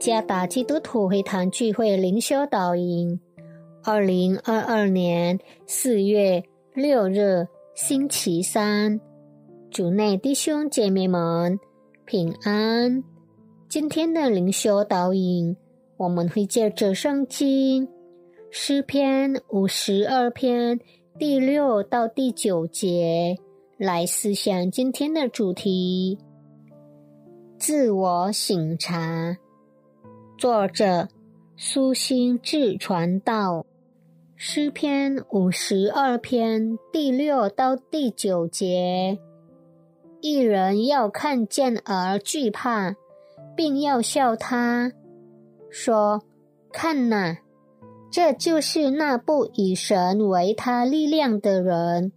[0.00, 3.20] 加达基督徒会堂聚会灵修导引，
[3.84, 6.42] 二零二二年四月
[6.72, 8.98] 六日星期三，
[9.70, 11.60] 主内弟兄姐妹们
[12.06, 13.04] 平安。
[13.68, 15.54] 今天的灵修导引，
[15.98, 17.86] 我们会借着圣经
[18.50, 20.80] 诗篇五十二篇
[21.18, 23.36] 第六到第九节
[23.76, 26.16] 来思想今天的主题：
[27.58, 29.36] 自我省察。
[30.40, 31.06] 作者
[31.54, 33.66] 苏心志传道
[34.36, 39.18] 诗篇五十二篇第六到第九节：
[40.22, 42.96] 一人要看见而惧怕，
[43.54, 44.90] 并要笑他，
[45.68, 46.22] 说
[46.72, 47.36] ：“看哪，
[48.10, 52.12] 这就是那不以神为他力量的人，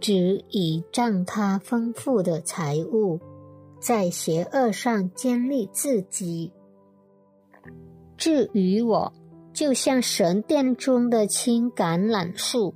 [0.00, 3.20] 只以仗他丰富的财物，
[3.78, 6.50] 在邪恶上建立自己。”
[8.16, 9.12] 至于我，
[9.52, 12.74] 就像神殿中的青橄榄树，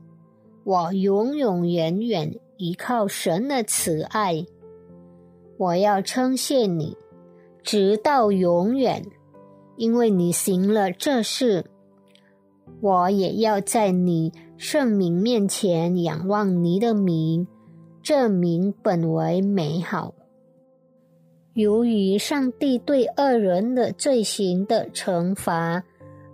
[0.65, 4.45] 我永永远远依靠神的慈爱。
[5.59, 6.97] 我要称谢你，
[7.63, 9.05] 直到永远，
[9.77, 11.65] 因为你行了这事。
[12.81, 17.47] 我也要在你圣名面前仰望你的名，
[18.03, 20.15] 这名本为美好。
[21.55, 25.85] 由于上帝对恶人的罪行的惩罚，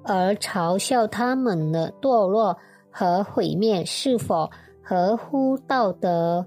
[0.03, 2.57] 而嘲笑他们的堕落
[2.91, 4.51] 和毁灭是否
[4.83, 6.47] 合乎道德？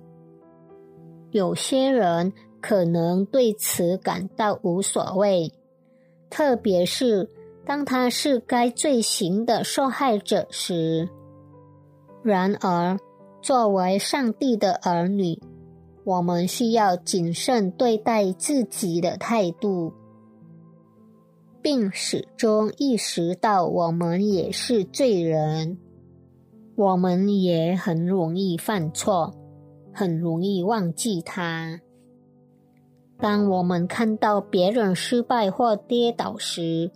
[1.30, 5.52] 有些人可能对此感到无所谓，
[6.32, 7.30] 特别是
[7.66, 11.08] 当他是该罪行的受害者时。
[12.24, 12.98] 然而，
[13.40, 15.40] 作为上帝的儿女，
[16.06, 19.94] 我们需要谨慎对待自己的态度，
[21.62, 25.78] 并始终意识到我们也是罪人，
[26.76, 29.34] 我们也很容易犯错，
[29.94, 31.80] 很容易忘记他。
[33.18, 36.92] 当我们看到别人失败或跌倒时，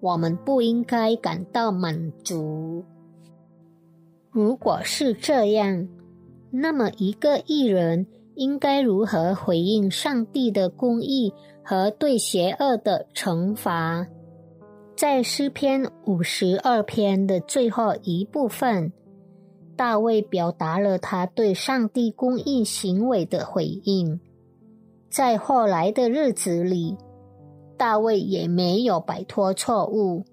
[0.00, 2.82] 我们不应该感到满足。
[4.30, 5.86] 如果是这样，
[6.50, 8.06] 那么一个艺人。
[8.36, 11.32] 应该如何回应上帝的公义
[11.64, 14.06] 和对邪恶的惩罚？
[14.94, 18.92] 在诗篇五十二篇的最后一部分，
[19.76, 24.20] 大卫表达了他对上帝公义行为的回应。
[25.10, 26.96] 在后来的日子里，
[27.76, 30.24] 大卫也没有摆脱错误，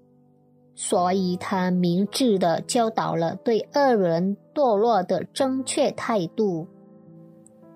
[0.74, 6.66] 所以他明智的教导了对恶人堕落的正确态度。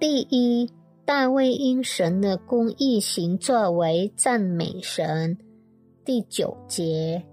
[0.01, 0.71] 第一，
[1.05, 5.37] 大卫因神的公义行作为赞美神。
[6.05, 7.25] 第九节，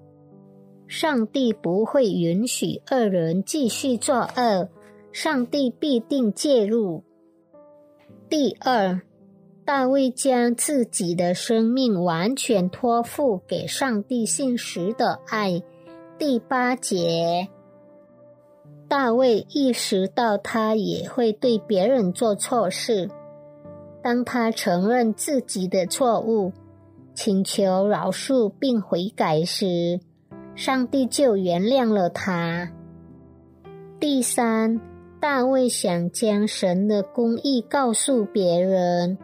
[0.88, 4.68] 上帝不会允许恶人继续作恶，
[5.12, 7.03] 上帝必定介入。
[8.28, 9.00] 第二，
[9.64, 15.62] 大卫将自己的生命完全托付给上帝信实的爱。
[16.18, 17.47] 第八节。
[18.88, 23.09] 大卫意识到他也会对别人做错事。
[24.03, 26.51] 当他承认自己的错误，
[27.16, 30.00] 请求饶恕并悔改时，
[30.56, 32.72] 上帝就原谅了他。
[34.00, 34.79] 第三，
[35.19, 39.17] 大卫想将神的公义告诉别人，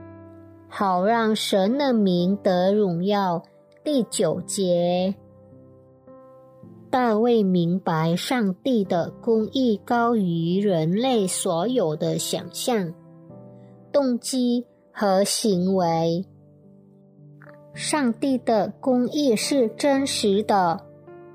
[0.67, 3.43] 好让神的名得荣耀。
[3.83, 5.13] 第九节。
[6.91, 12.93] 大卫明白，上帝的公义高于人类所有的想象、
[13.93, 16.25] 动机和行为。
[17.73, 20.85] 上帝的公义是真实的，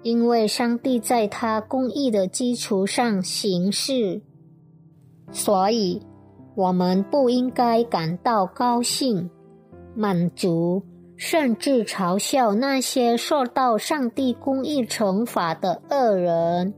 [0.03, 4.21] 因为上帝在他公义的基础上行事，
[5.33, 6.03] 所以
[6.55, 9.31] 我们不应该感到高兴、
[9.95, 10.83] 满足。
[11.17, 16.75] 甚至嘲笑那些受到上帝公义惩罚的恶人。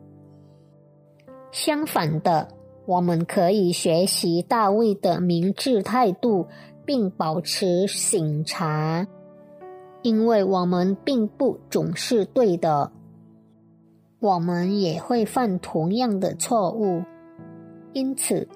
[1.50, 2.48] 相反的，
[2.86, 6.46] 我们可以学习大卫的明智态度，
[6.84, 9.06] 并保持醒察，
[10.02, 12.92] 因为我们并不总是对的，
[14.20, 17.02] 我们也会犯同样的错误。
[17.92, 18.46] 因此，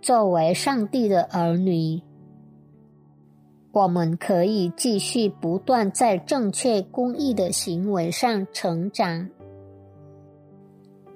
[0.00, 2.00] 作为上帝的儿女。
[3.78, 9.30] 我们可以继续不断在正确公益的行为上成长。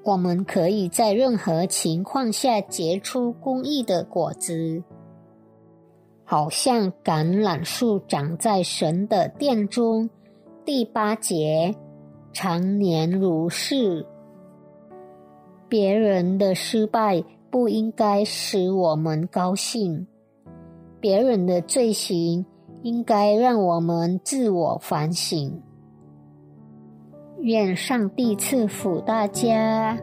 [0.04, 4.80] 我们可以在任何情况下结出公益的果子。
[6.24, 10.08] 好像橄榄树长在神的殿中。
[10.64, 11.74] 第八节，
[12.32, 14.06] 常年如是。
[15.68, 20.06] 别人的失败不应该使我们高兴，
[21.02, 22.46] 别人的罪行
[22.82, 25.60] 应该让我们自我反省。
[27.40, 29.98] 愿上帝赐福大家。